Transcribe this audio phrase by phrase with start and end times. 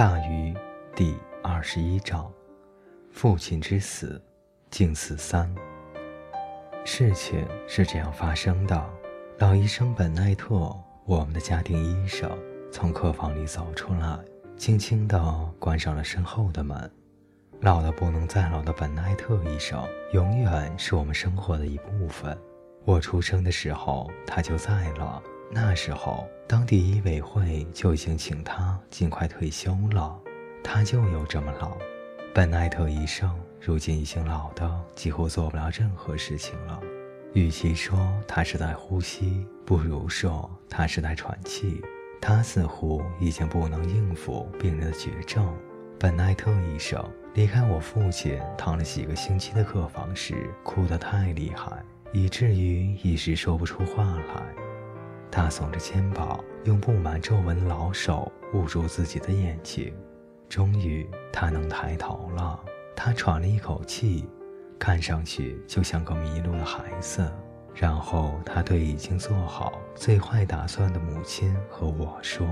[0.00, 0.54] 大鱼
[0.96, 2.32] 第二十一章：
[3.12, 4.18] 父亲之死，
[4.70, 5.54] 静思三。
[6.86, 8.90] 事情是这样发生的：
[9.36, 10.74] 老医生本奈特，
[11.04, 12.30] 我们的家庭医生，
[12.72, 14.18] 从客房里走出来，
[14.56, 15.20] 轻轻地
[15.58, 16.90] 关上了身后的门。
[17.60, 22.34] 老的不能再老的本奈特医生，永远是我们生活的一部分。
[22.86, 25.22] 我出生的时候，他就在了。
[25.52, 30.16] 那时候，当地医委会就已经请他尽快退休了。
[30.62, 31.76] 他就有这么老。
[32.32, 33.28] 本奈特医生
[33.60, 36.80] 如今已经老的几乎做不了任何事情了。
[37.32, 41.82] 与其说他是在呼吸，不如说他是在喘气。
[42.20, 45.52] 他似乎已经不能应付病人的绝症。
[45.98, 51.82] 本奈特医生离开我父亲躺了几个星期的客房时，哭得太厉害，
[52.12, 54.59] 以至于一时说不出话来。
[55.30, 59.94] 他耸着肩膀，用布满皱纹的老手捂住自己的眼睛。
[60.48, 62.58] 终于，他能抬头了。
[62.96, 64.28] 他喘了一口气，
[64.78, 67.30] 看上去就像个迷路的孩子。
[67.72, 72.46] 然后，他对已经做好最坏打算的母亲和我说：“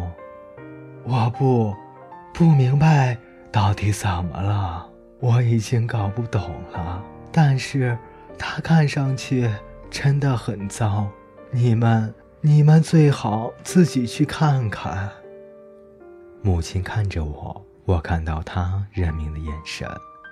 [1.02, 1.74] 我不，
[2.32, 3.18] 不明白
[3.50, 4.88] 到底怎么了。
[5.18, 7.04] 我已经搞不懂了。
[7.32, 7.98] 但是，
[8.38, 9.50] 他看上去
[9.90, 11.08] 真的很糟。
[11.50, 15.10] 你们。”你们最好自己去看看。
[16.40, 19.90] 母亲看着我，我看到她认命的眼神，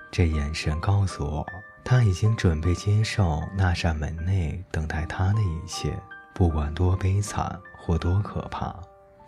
[0.09, 1.45] 这眼神告诉我，
[1.83, 5.99] 她已经准备接受那扇门内等待她的一切，
[6.33, 8.73] 不管多悲惨或多可怕，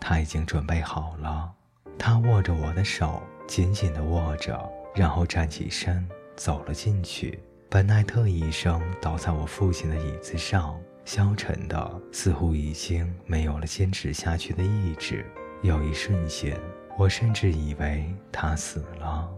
[0.00, 1.52] 她已经准备好了。
[1.98, 4.58] 她握着我的手，紧紧地握着，
[4.94, 7.38] 然后站起身走了进去。
[7.68, 10.80] 本奈特医生倒在我父亲的椅子上。
[11.04, 15.24] 消沉的，似乎已经没有了坚持下去的意志。
[15.62, 16.58] 有一瞬间，
[16.98, 19.28] 我甚至以为他死了；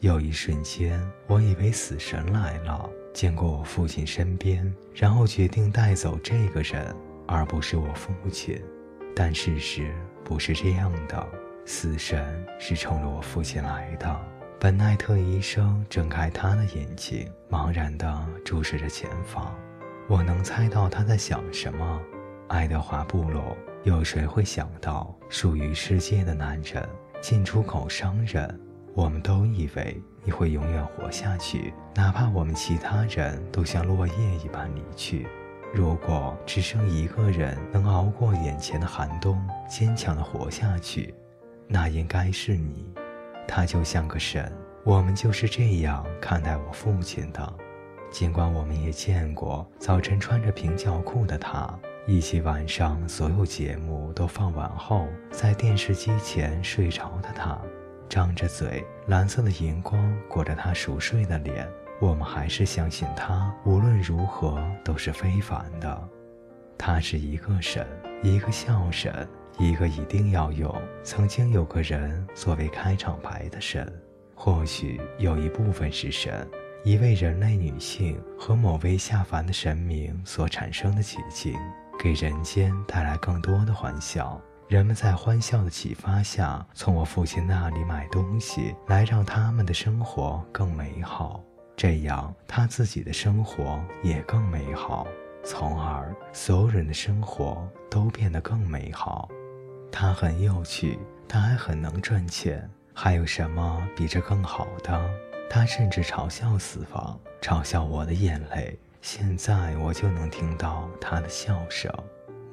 [0.00, 6.94] 有一瞬间，我以为死神来了，经过我父亲身边，然后决定带走这个人，
[7.26, 8.62] 而不是我父亲。
[9.16, 9.94] 但事实
[10.24, 11.26] 不是这样的，
[11.64, 14.20] 死神是冲着我父亲来的。
[14.60, 19.54] 本奈特医生睁开他的眼睛，茫然地注视着前方。
[20.06, 22.00] 我能猜到他在想什么。
[22.48, 23.40] 爱德华布鲁
[23.84, 26.86] 有谁会想到属于世界的男人
[27.22, 28.60] 进出口商人？
[28.94, 34.14] 我们都以为你会永远活下去，哪怕我们其他人都像落叶
[34.44, 35.26] 一般离去。
[35.72, 41.14] 如果只剩一个人能熬过眼前的寒冬，坚强地活下去，
[41.66, 42.86] 那应该是你。
[43.48, 44.52] 他就像个神，
[44.84, 47.54] 我们就是这样看待我父亲的。
[48.14, 51.68] 尽管我们也见过早晨穿着平角裤的他，
[52.06, 57.60] 以及晚上所有节目都放完后在电视机前睡着的他，
[58.08, 61.68] 张着嘴，蓝色的荧光裹着他熟睡的脸，
[62.00, 66.08] 我们还是相信他无论如何都是非凡的。
[66.78, 67.84] 他是一个神，
[68.22, 73.92] 一个笑神，一个一定要有曾经有个人作为开场白的神。
[74.36, 76.46] 或许有一部分是神。
[76.84, 81.56] 一位人类女性和某位下凡的神明所产生的奇迹，
[81.98, 84.38] 给人间带来更多的欢笑。
[84.68, 91.42] 人们在欢笑的启发下，从我父亲那里买东西，来让他们的生活更美好。
[91.74, 95.06] 这样，他自己的生活也更美好，
[95.42, 99.30] 从而所有人的生活都变得更美好。
[99.90, 102.68] 他很有趣，他还很能赚钱。
[102.96, 105.10] 还有什么比这更好的？
[105.48, 108.78] 他甚至嘲笑死亡，嘲笑我的眼泪。
[109.02, 111.92] 现在我就能听到他的笑声。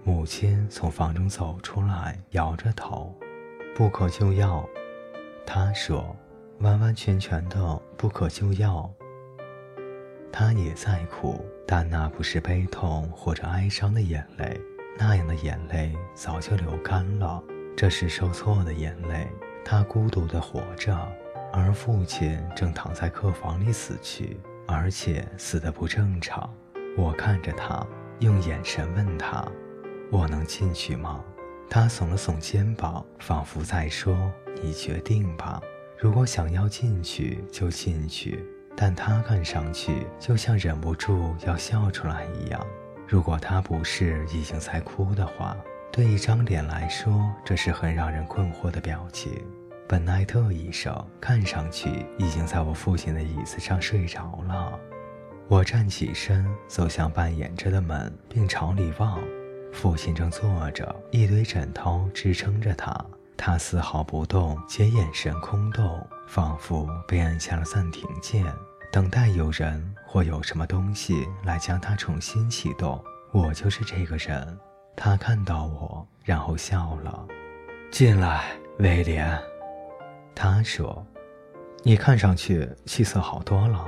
[0.03, 3.15] 母亲从房中走出来，摇着头
[3.75, 4.67] ：“不可救药。”
[5.45, 6.15] 他说
[6.59, 8.89] ：“完完全全的不可救药。”
[10.31, 14.59] 他也在哭，但那不是悲痛或者哀伤的眼泪，
[14.97, 17.41] 那样的眼泪早就流干了。
[17.75, 19.27] 这是受挫的眼泪。
[19.63, 20.97] 他孤独地活着。
[21.51, 26.51] 而父亲正躺在客房里死去，而且死得不正常。
[26.97, 27.85] 我看着他，
[28.19, 29.45] 用眼神问他
[30.11, 31.23] ：“我能进去吗？”
[31.69, 34.31] 他耸了耸肩膀，仿佛在说
[34.61, 35.61] ：“你决定吧。
[35.97, 42.65] 如果想要进去就进去。”但他看上去就像忍不住要笑出来一样。
[43.05, 45.55] 如果他不是已经在哭的话，
[45.91, 49.45] 对一张脸来说，这是很让人困惑的表情。
[49.91, 54.79] 本奈特医生看上去已经在我父亲的椅子上睡着了。
[55.49, 59.19] 我站起身，走向半掩着的门，并朝里望。
[59.73, 63.05] 父亲正坐着，一堆枕头支撑着他。
[63.35, 68.45] 他丝毫不动，且眼神空洞，仿佛被按下了暂停键，
[68.93, 73.03] 等待有人或有什么东西来将它重新启动。
[73.33, 74.57] 我就是这个人。
[74.95, 77.27] 他看到我，然后笑了。
[77.91, 79.37] 进来，威廉。
[80.35, 81.05] 他说
[81.83, 83.85] ：“你看上去气色好多了。”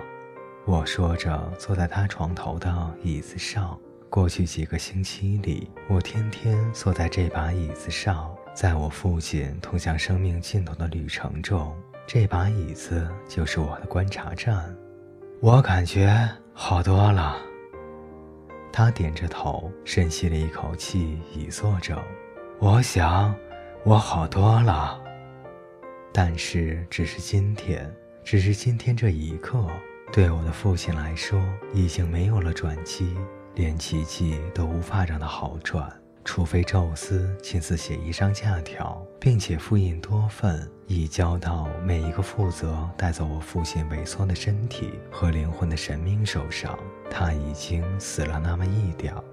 [0.66, 3.78] 我说着，坐在他床头的椅子上。
[4.10, 8.34] 过去几个星期里，我天天坐在这把椅子上。
[8.54, 11.75] 在我父亲通向生命尽头的旅程中，
[12.06, 14.63] 这把椅子就是我的观察站。
[15.42, 17.36] 我感觉好多了。
[18.72, 22.01] 他点着头，深吸了一口气，已坐着。
[22.60, 23.36] 我想，
[23.84, 25.03] 我好多了。
[26.13, 27.92] 但是，只是今天，
[28.24, 29.68] 只是今天这一刻，
[30.12, 31.42] 对我的父亲来说，
[31.74, 33.15] 已经没有了转机，
[33.56, 35.92] 连奇迹都无法让他好转，
[36.24, 46.77] 除非宙斯亲自写一张假条，并且复印多份，以交到每一个负责带走我父亲萎缩的身体和灵魂的神明手上。
[47.10, 49.24] 他已经死了那么一点儿。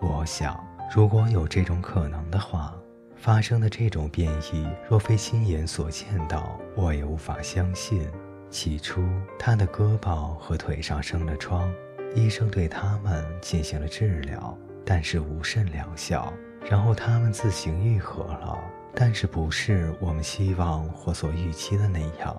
[0.00, 0.58] 我想，
[0.94, 2.74] 如果有这种可能的话，
[3.20, 8.08] 发生的这种变异，若非亲眼所见到，我也无法相信。
[8.48, 9.02] 起初，
[9.38, 11.70] 他的胳膊和腿上生了疮，
[12.14, 14.56] 医生对他们进行了治疗，
[14.86, 16.32] 但是无甚疗效。
[16.68, 18.58] 然后他们自行愈合了，
[18.94, 22.34] 但是不是我们希望或所预期的那样。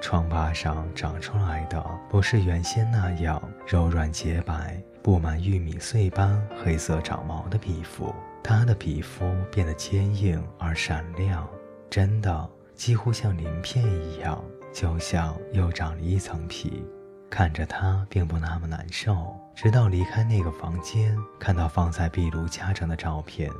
[0.00, 11.48] 疮疤上长出来的不是原先那样柔软洁白、布满玉米碎般黑色长毛的皮肤，他的皮肤变得坚硬而闪亮，
[11.90, 16.84] 真的几乎像鳞片一样，就像又长了一层皮。
[17.28, 23.50] 看着他并不那么难受，直到离开那个房间，看到放在壁炉架上的照片，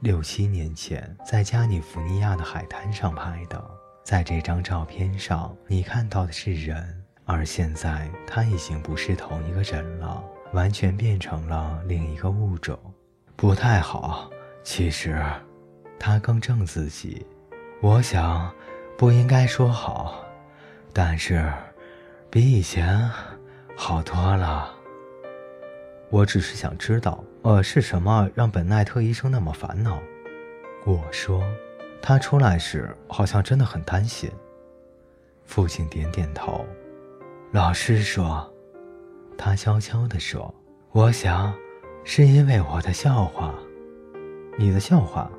[0.00, 3.62] 六七年前在加利福尼亚的海滩上拍的。
[4.04, 10.22] 在这张照片上，你看到的是人，而现在他已经不是同一个人了，
[10.52, 12.78] 完全变成了另一个物种，
[13.34, 14.30] 不太好。
[14.62, 15.18] 其实，
[15.98, 17.26] 他更正自己。
[17.80, 18.54] 我想，
[18.98, 20.22] 不应该说好，
[20.92, 21.50] 但是，
[22.28, 23.10] 比以前
[23.74, 24.70] 好多了。
[26.10, 29.98] 我只是想知道，呃，是什么让本奈特医生那么烦恼？
[30.84, 31.42] 我说。
[32.06, 34.30] 他出来时好像真的很担心。
[35.46, 36.62] 父亲点点头。
[37.50, 38.46] 老师说，
[39.38, 40.54] 他悄悄地说
[40.92, 41.54] ：“我想，
[42.04, 43.54] 是因为我的笑话。
[44.58, 45.30] 你的笑话，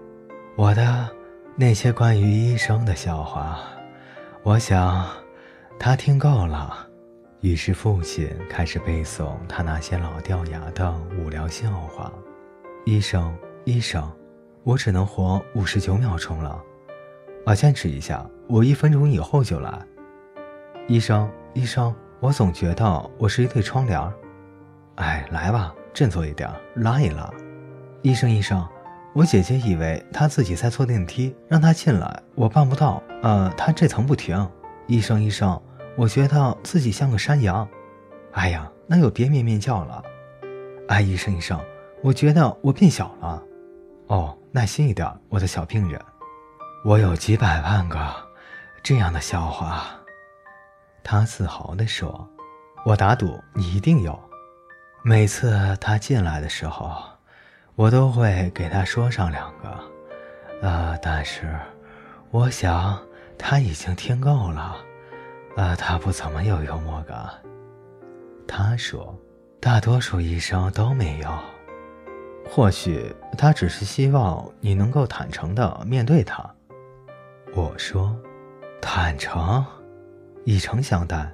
[0.56, 1.08] 我的
[1.56, 3.60] 那些关于医生的笑话。
[4.42, 5.08] 我想，
[5.78, 6.88] 他听够了。”
[7.42, 12.12] 于是父亲开始背诵他那些老掉牙的无聊笑话。
[12.86, 14.12] 医生，医生。
[14.66, 16.60] 我只能活五十九秒钟了，
[17.46, 19.80] 啊，坚持一下，我一分钟以后就来。
[20.88, 24.12] 医生，医生，我总觉得我是一对窗帘。
[24.96, 27.32] 哎，来吧，振作一点，拉一拉。
[28.02, 28.68] 医生，医生，
[29.14, 33.04] 我姐姐以为她自己在坐电梯，让她进来，我办不到。
[33.22, 34.50] 呃，她这层不停。
[34.88, 35.62] 医生，医生，
[35.96, 37.68] 我觉得自己像个山羊。
[38.32, 40.04] 哎呀，那又别咩咩叫了。
[40.88, 41.60] 哎，医生，医生，
[42.02, 43.44] 我觉得我变小了。
[44.07, 44.36] 哦。
[44.56, 46.02] 耐心一点，我的小病人。
[46.85, 48.00] 我有几百万个
[48.81, 49.88] 这样的笑话。
[51.04, 52.26] 他自豪地说
[52.85, 54.18] ：“我打赌你一定有。
[55.04, 56.95] 每次他进来的时候，
[57.76, 59.78] 我都会给他说上两个。
[60.62, 61.54] 呃，但是
[62.31, 62.97] 我想
[63.38, 64.78] 他已经听够了。
[65.57, 67.30] 呃，他不怎么有幽默感。”
[68.47, 69.14] 他说
[69.59, 71.38] ：“大多数医生都没有。”
[72.47, 76.44] 或许他只是希望你能够坦诚地面对他。
[77.54, 78.16] 我说
[78.81, 79.66] ：“坦诚，
[80.44, 81.31] 以诚相待。”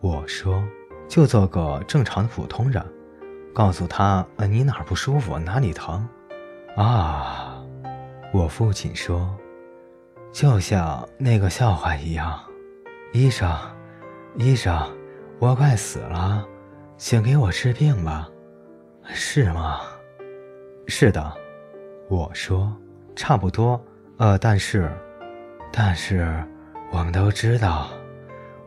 [0.00, 0.62] 我说
[1.08, 2.84] ：“就做个正常的普通人，
[3.52, 6.08] 告诉他你哪儿不舒服，哪里疼。”
[6.76, 7.62] 啊，
[8.32, 9.36] 我父亲说
[10.32, 12.40] ：“就像那个笑话一样，
[13.12, 13.50] 医生，
[14.36, 14.80] 医生，
[15.40, 16.46] 我快死了，
[16.96, 18.28] 请给我治病吧，
[19.04, 19.80] 是吗？”
[20.90, 21.32] 是的，
[22.08, 22.74] 我说
[23.14, 23.78] 差不多。
[24.16, 24.90] 呃，但是，
[25.70, 26.42] 但是，
[26.90, 27.90] 我们都知道，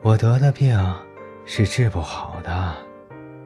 [0.03, 0.79] 我得的病
[1.45, 2.75] 是治不好的。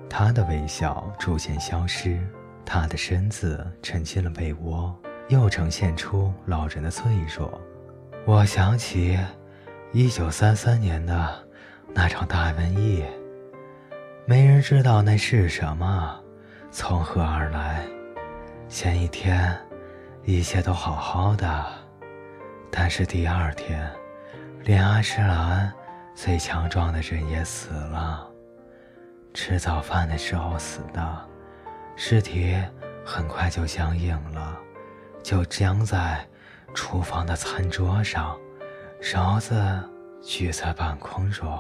[0.10, 2.20] 他的微笑逐渐消失，
[2.66, 4.94] 他的身子沉进了被窝，
[5.30, 7.60] 又呈现出老人的脆弱。
[8.26, 9.18] 我想起，
[9.94, 11.34] 一九三三年的
[11.94, 13.06] 那场大瘟疫，
[14.26, 16.20] 没人知道那是什么，
[16.72, 17.86] 从何而来。
[18.68, 19.56] 前一天，
[20.24, 21.66] 一切都好好的，
[22.72, 23.90] 但是第二天，
[24.64, 25.72] 连阿诗兰
[26.16, 28.28] 最强壮的人也死了，
[29.34, 31.30] 吃早饭的时候死的，
[31.96, 32.58] 尸体
[33.06, 34.58] 很快就僵硬了，
[35.24, 36.28] 就僵在
[36.74, 38.36] 厨房的餐桌上，
[39.00, 39.56] 勺子
[40.24, 41.58] 举在半空中。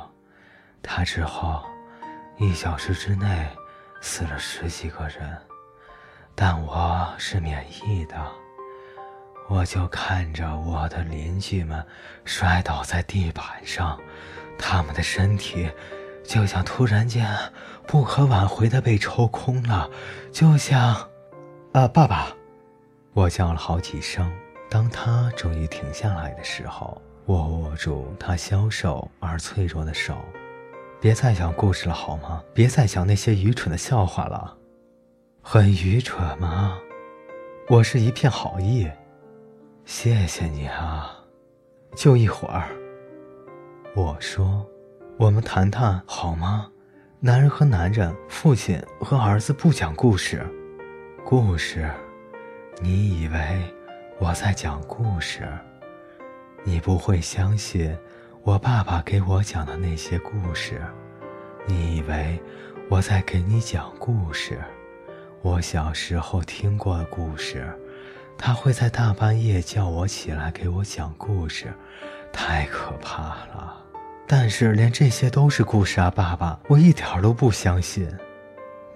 [0.81, 1.63] 他之后
[2.37, 3.47] 一小时之内
[4.01, 5.37] 死了十几个人，
[6.35, 8.15] 但我是免疫的。
[9.47, 11.85] 我就看着我的邻居们
[12.25, 13.99] 摔倒在地板上，
[14.57, 15.69] 他们的身体
[16.23, 17.27] 就像突然间
[17.87, 19.89] 不可挽回的被抽空了，
[20.31, 20.95] 就像……
[21.73, 22.27] 啊，爸爸！
[23.13, 24.31] 我叫了好几声。
[24.67, 30.17] 当他终于停下来的时候，我握住他消瘦而脆弱的手。
[30.99, 32.41] 别再讲故事了，好吗？
[32.53, 34.57] 别再讲那些愚蠢的笑话了。
[35.47, 36.79] 很愚蠢吗？
[37.69, 38.89] 我是一片好意。
[39.85, 41.23] 谢谢你啊，
[41.95, 42.63] 就一会儿。
[43.95, 44.65] 我说，
[45.17, 46.67] 我们谈谈好吗？
[47.19, 50.43] 男人和男人，父亲和儿子不讲故事。
[51.23, 51.87] 故事？
[52.81, 53.39] 你以为
[54.17, 55.47] 我在讲故事？
[56.63, 57.95] 你不会相信
[58.41, 60.81] 我爸爸给我讲的那些故事。
[61.67, 62.41] 你以为
[62.89, 64.59] 我在给你讲故事？
[65.45, 67.71] 我小时候听过的故事。
[68.35, 71.71] 他会在大半夜叫我起来给我讲故事，
[72.33, 73.77] 太可怕了。
[74.25, 78.11] 但是连这些都是故事啊，爸爸，我一点都不相信。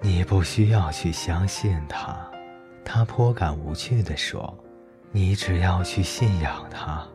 [0.00, 2.28] 你不需要去相信他，
[2.84, 4.52] 他颇感无趣地说
[5.12, 7.06] ：“你只要去信仰他，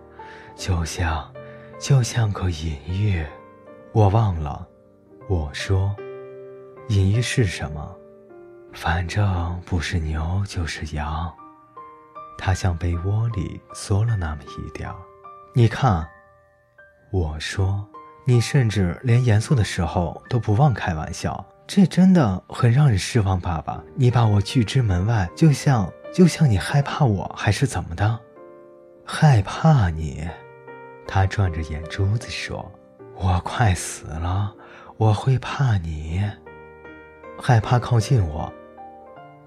[0.55, 1.29] 就像，
[1.77, 3.25] 就像个隐喻。”
[3.91, 4.65] 我忘了，
[5.27, 5.93] 我说，
[6.87, 7.95] 隐喻是什么？
[8.75, 11.33] 反正不是牛就是羊。
[12.37, 14.95] 他向被窝里缩了那么一点儿。
[15.53, 16.05] 你看，
[17.09, 17.87] 我说，
[18.25, 23.39] 你甚至连严肃的时候都不忘开玩笑，这真的很让人失望。
[23.39, 28.19] 爸爸，你把我拒之门外，就像就像你害怕我，还是怎么的？
[29.05, 30.27] 害怕你？
[31.07, 32.69] 他转着眼珠子说
[33.15, 34.53] ：“我快死了，
[34.97, 36.21] 我会怕你，
[37.41, 38.51] 害怕靠近我。”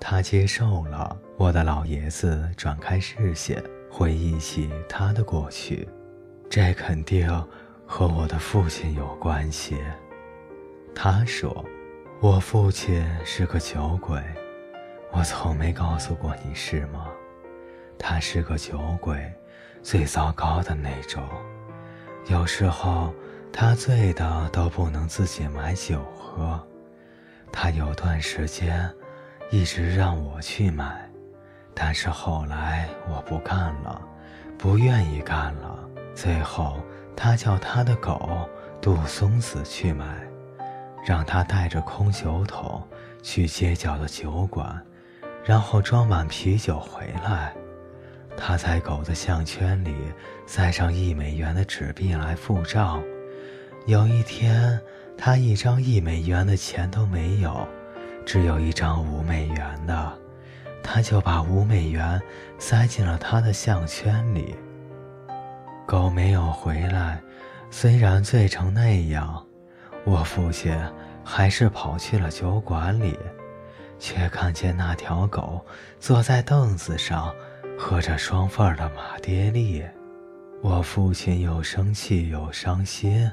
[0.00, 1.16] 他接受了。
[1.36, 5.88] 我的老爷子转开视线，回忆起他的过去，
[6.50, 7.28] 这肯定
[7.86, 9.78] 和我的父亲有关系。
[10.94, 11.64] 他说
[12.20, 14.20] ：“我父亲是个酒鬼，
[15.12, 17.06] 我从没告诉过你是吗？
[17.96, 19.32] 他是个酒鬼，
[19.82, 21.22] 最糟糕的那种。
[22.26, 23.14] 有时候
[23.52, 26.60] 他醉的都不能自己买酒喝，
[27.52, 28.92] 他有段时间
[29.50, 31.08] 一直让我去买。”
[31.74, 34.02] 但是后来我不干了，
[34.58, 35.78] 不愿意干了。
[36.14, 36.80] 最后，
[37.14, 38.48] 他叫他的狗
[38.80, 40.04] 杜松子去买，
[41.06, 42.82] 让他带着空酒桶
[43.22, 44.84] 去街角的酒馆，
[45.44, 47.54] 然后装满啤酒回来。
[48.36, 49.94] 他在狗的项圈里
[50.46, 53.00] 塞上一美元的纸币来付账。
[53.86, 54.80] 有一天，
[55.16, 57.66] 他一张一美元的钱都没有，
[58.28, 60.18] 只有一张五美元的。
[60.82, 62.20] 他就把五美元
[62.58, 64.54] 塞进了他的项圈里。
[65.86, 67.18] 狗没有回来，
[67.70, 69.42] 虽然醉成那样，
[70.04, 70.78] 我父亲
[71.24, 73.18] 还是跑去了酒馆里，
[73.98, 75.64] 却看见那条狗
[75.98, 77.34] 坐在凳子上，
[77.78, 79.82] 喝着双份的马爹利。
[80.62, 83.30] 我父亲又生气又伤心。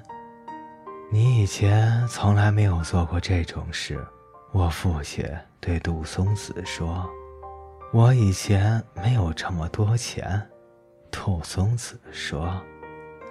[1.11, 3.99] 你以前从来没有做过这种事，
[4.55, 7.05] 我父亲对杜松子说。
[7.91, 10.41] 我以前没有这么多钱，
[11.11, 12.49] 杜松子说。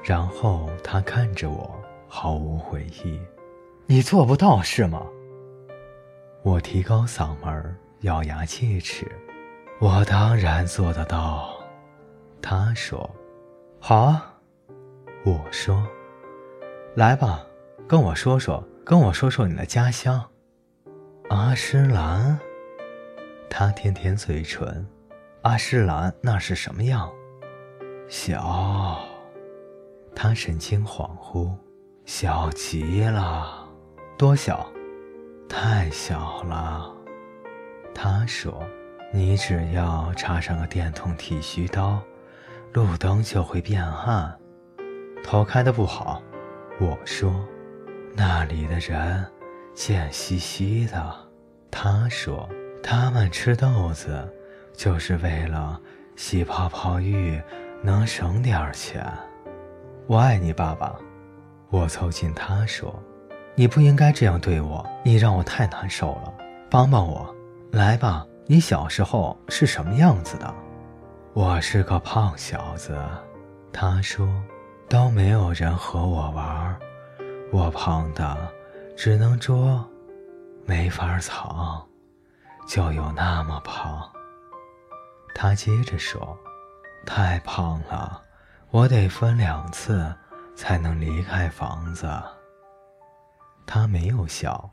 [0.04, 1.74] 然后他看着我，
[2.06, 3.18] 毫无悔意。
[3.86, 5.00] 你做不到是吗？
[6.42, 9.10] 我提高嗓门，咬牙切齿。
[9.78, 11.58] 我当然做得到。
[12.42, 13.10] 他说
[13.80, 14.34] ：“好啊。”
[15.24, 15.88] 我说
[16.94, 17.46] ：“来吧，
[17.88, 20.22] 跟我说说，跟我说说你的家乡，
[21.28, 22.38] 阿诗兰。”
[23.50, 24.86] 他舔舔嘴唇，
[25.42, 27.10] 阿诗兰那是什么样？
[28.08, 28.98] 小。
[30.14, 31.52] 他神情恍惚，
[32.04, 33.68] 小极了。
[34.16, 34.66] 多小？
[35.48, 36.92] 太小了。
[37.94, 38.64] 他说
[39.12, 42.02] ：“你只要插上个电筒剃须刀，
[42.72, 44.36] 路灯就会变暗。
[45.22, 46.20] 头开的不好。”
[46.80, 47.32] 我说
[48.16, 49.24] ：“那里的人
[49.74, 51.14] 贱兮兮的。”
[51.70, 52.48] 他说。
[52.86, 54.30] 他们吃豆子，
[54.76, 55.80] 就是为了
[56.16, 57.42] 洗泡泡浴
[57.82, 59.10] 能省点钱。
[60.06, 60.94] 我爱你，爸爸。
[61.70, 62.94] 我凑近他说
[63.56, 66.34] ：“你不应该这样对我，你让我太难受了。
[66.68, 67.34] 帮帮我，
[67.72, 68.26] 来吧。
[68.44, 70.54] 你小时候是什么样子的？”
[71.32, 72.94] 我是个胖小子，
[73.72, 74.28] 他说
[74.90, 76.78] ：“都没有人和我玩，
[77.50, 78.36] 我胖的
[78.96, 79.84] 只能捉，
[80.64, 81.86] 没法藏，
[82.66, 84.10] 就有那么胖。”
[85.34, 86.38] 他接着说
[87.04, 88.22] ：“太胖了，
[88.70, 90.14] 我得分两次
[90.54, 92.08] 才能离开房子。”
[93.66, 94.70] 他没有笑，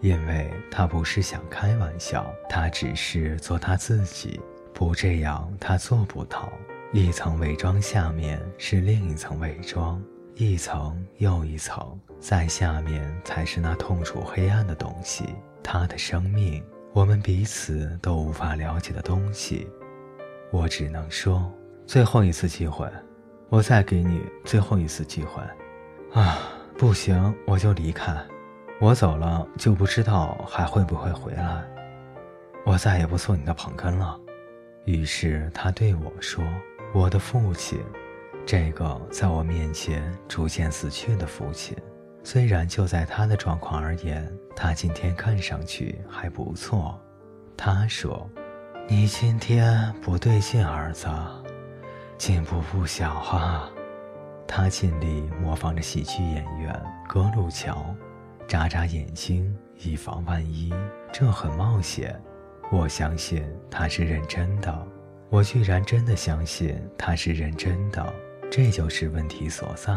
[0.00, 4.40] 因为他不是想开玩笑，他只是做他自己。
[4.72, 6.52] 不这样，他做不到。
[6.92, 10.00] 一层伪装下面是另一层伪装，
[10.36, 15.24] 一层又一层，在下面才是那痛楚黑暗的东西。
[15.62, 16.60] 他的生命，
[16.92, 19.68] 我们彼此都无法了解的东西。
[20.50, 21.52] 我只能说，
[21.86, 22.88] 最后一次机会，
[23.48, 25.40] 我再给你最后一次机会。
[26.20, 26.38] 啊，
[26.76, 28.12] 不行，我就离开。
[28.80, 31.64] 我走了，就不知道还会不会回来。
[32.66, 34.18] 我再也不做你的捧哏了。
[34.84, 36.44] 于是他对我说
[36.92, 37.78] ：“我的父亲，
[38.46, 41.76] 这个在我面前逐渐死去的父亲，
[42.22, 47.00] 虽然就在他的状况而言，他今天看上去还不错。”
[47.56, 48.28] 他说
[48.86, 51.08] ：“你今天不对劲，儿子，
[52.18, 53.70] 进步不小啊。”
[54.46, 57.94] 他尽力模仿着喜剧演员格鲁乔，
[58.46, 60.72] 眨眨眼睛，以防万一。
[61.12, 62.20] 这很冒险。
[62.70, 64.86] 我相信他是认真的，
[65.30, 68.12] 我居然真的相信他是认真的，
[68.56, 69.92] 这就是问题所在。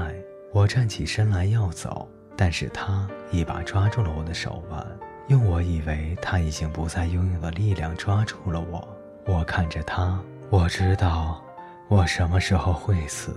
[0.52, 4.84] 我站起身来要走，但是他一把抓住了我的手腕，
[5.28, 8.98] 用我以为他已经不再拥有的力量抓住了我。
[9.28, 11.40] 我看着他，我知道
[11.88, 13.36] 我什么时候会死。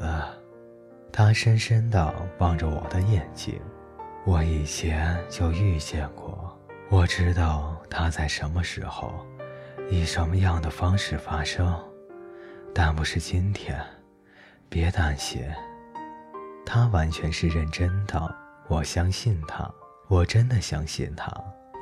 [1.12, 3.60] 他深深地望着我的眼睛，
[4.24, 6.58] 我以前就遇见过。
[6.88, 9.12] 我知道他在什么时候，
[9.90, 11.78] 以什么样的方式发生，
[12.72, 13.78] 但不是今天。
[14.70, 15.42] 别担心，
[16.64, 18.36] 他完全是认真的。
[18.68, 19.68] 我相信他，
[20.06, 21.28] 我真的相信他。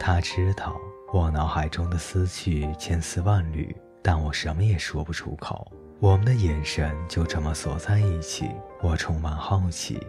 [0.01, 0.74] 他知道
[1.12, 5.70] 我脑海中的思绪千丝万缕，但我什么也说不出口。
[6.01, 8.51] 我们的眼神就这么锁在一起。
[8.81, 10.01] 我充满好奇，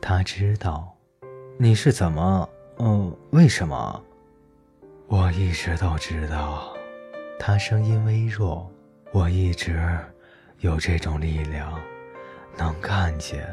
[0.00, 0.96] 他知道，
[1.58, 2.48] 你是怎么？
[2.78, 4.04] 嗯，为什么？
[5.08, 6.72] 我一直都知道，
[7.36, 8.70] 他声音微弱。
[9.10, 9.98] 我一直
[10.60, 11.78] 有这种力量，
[12.56, 13.46] 能看见。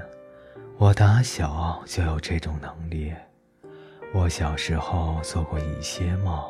[0.78, 3.14] 我打小就有这种能力。
[4.14, 6.42] 我小时候做过一些梦，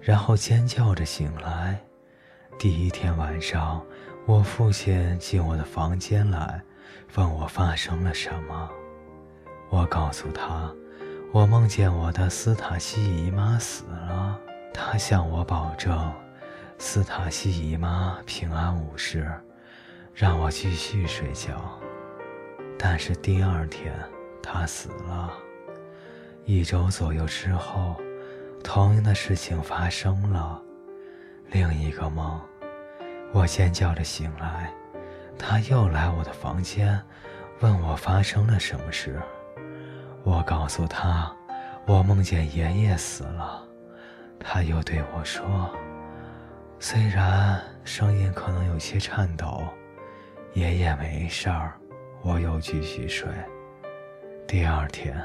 [0.00, 1.78] 然后尖叫着醒来。
[2.58, 3.84] 第一天晚上，
[4.26, 6.60] 我父亲进我的房间来，
[7.16, 8.70] 问我发生了什么。
[9.68, 10.72] 我告诉他。
[11.32, 14.36] 我梦见我的斯塔西姨妈死了，
[14.74, 16.12] 他向我保证，
[16.76, 19.30] 斯塔西姨妈平安无事，
[20.14, 21.78] 让我继续睡觉。
[22.78, 23.94] 但是第二天
[24.42, 25.32] 他死了，
[26.44, 27.96] 一周左右之后，
[28.64, 30.60] 同样的事情发生了。
[31.50, 32.40] 另一个梦，
[33.32, 34.72] 我尖叫着醒来，
[35.38, 37.00] 他又来我的房间，
[37.60, 39.20] 问我发生了什么事。
[40.22, 41.34] 我告诉他，
[41.86, 43.66] 我梦见爷爷死了。
[44.38, 45.70] 他又对我说，
[46.78, 49.64] 虽然声音可能有些颤抖，
[50.54, 51.74] 爷爷没事儿。
[52.22, 53.28] 我又继续睡。
[54.46, 55.16] 第二天，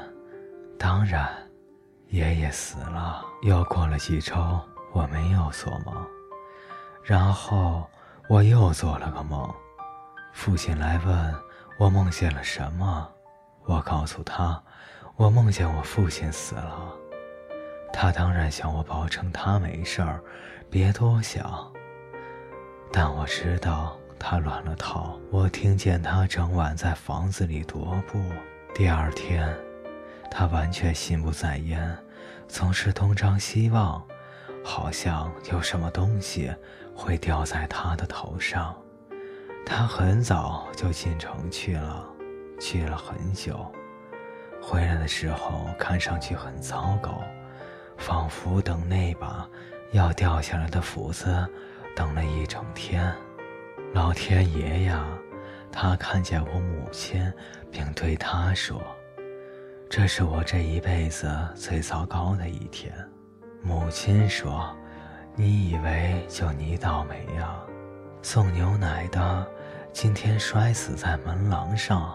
[0.78, 1.28] 当然，
[2.08, 3.22] 爷爷死了。
[3.42, 4.34] 又过了几周，
[4.92, 5.94] 我没有做梦。
[7.02, 7.88] 然后
[8.28, 9.54] 我又做了个梦，
[10.32, 11.34] 父亲来问
[11.78, 13.06] 我梦见了什么。
[13.64, 14.62] 我告诉他，
[15.16, 16.94] 我梦见我父亲死了。
[17.92, 20.22] 他当然向我保证他没事儿，
[20.70, 21.70] 别多想。
[22.90, 25.18] 但我知道他乱了套。
[25.30, 28.20] 我听见他整晚在房子里踱步。
[28.74, 29.56] 第二天，
[30.30, 31.96] 他完全心不在焉，
[32.48, 34.02] 总是东张西望，
[34.64, 36.54] 好像有什么东西
[36.94, 38.76] 会掉在他的头上。
[39.64, 42.04] 他很早就进城去了。
[42.58, 43.70] 去了很久，
[44.62, 47.22] 回来的时候看上去很糟糕，
[47.98, 49.46] 仿佛等那把
[49.92, 51.46] 要掉下来的斧子
[51.94, 53.14] 等了一整天。
[53.94, 55.04] 老天爷呀！
[55.72, 57.32] 他看见我母亲，
[57.70, 58.80] 并对他说
[59.88, 62.92] ：“这是我这一辈子最糟糕的一天。”
[63.62, 64.74] 母亲说
[65.34, 67.56] ：“你以为就你倒霉呀？
[68.22, 69.46] 送牛奶的。”
[69.92, 72.14] 今天摔死在门廊上。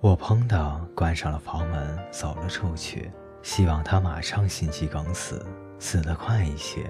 [0.00, 5.42] 我砰的关上了房门，走了出去，希望他马上心肌梗死，
[5.78, 6.84] 死得快一些，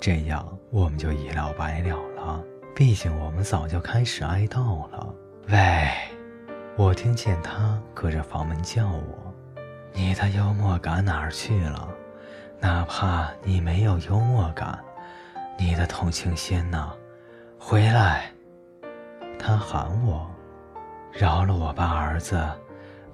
[0.00, 2.42] 这样我们就一了百了了。
[2.74, 5.14] 毕竟我们早就开始哀悼了。
[5.48, 5.88] 喂，
[6.76, 9.34] 我听见他隔着房门叫我
[9.94, 11.88] ：“你的幽默感哪儿去了？
[12.60, 14.78] 哪怕你没有幽默感，
[15.58, 16.92] 你的同情心呢？
[17.58, 18.30] 回来！”
[19.38, 20.28] 他喊我。
[21.12, 22.44] 饶了我吧，儿子，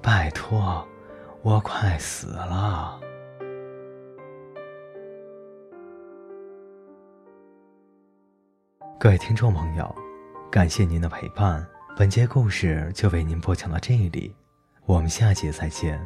[0.00, 0.82] 拜托，
[1.42, 2.98] 我快死了。
[9.02, 9.96] 各位听众朋友，
[10.50, 14.36] 感谢您的陪伴，本节故事就为您播讲到这里，
[14.84, 15.98] 我们下节再见。